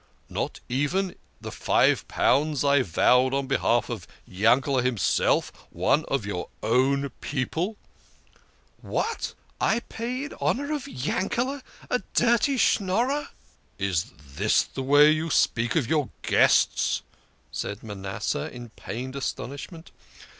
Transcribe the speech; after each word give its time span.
"Not 0.41 0.61
even 0.67 1.13
the 1.41 1.51
five 1.51 2.07
pounds 2.07 2.63
I 2.63 2.81
vowed 2.81 3.35
on 3.35 3.45
behalf 3.45 3.87
of 3.87 4.07
Yankete 4.27 4.83
himself 4.83 5.51
one 5.69 6.05
of 6.05 6.25
your 6.25 6.49
own 6.63 7.09
people?"" 7.21 7.77
What! 8.91 9.35
I 9.59 9.81
pay 9.81 10.23
in 10.23 10.33
honour 10.41 10.73
of 10.73 10.87
Yanked 10.87 11.37
a 11.37 12.01
dirty 12.15 12.57
Schnorrer!" 12.57 13.27
"Is 13.91 14.05
this 14.17 14.63
the 14.63 14.81
way 14.81 15.11
you 15.11 15.29
speak 15.29 15.75
of 15.75 15.85
your 15.87 16.09
guests?" 16.23 17.03
said 17.51 17.83
Manasseh, 17.83 18.49
in 18.51 18.69
pained 18.69 19.15
astonishment. 19.15 19.91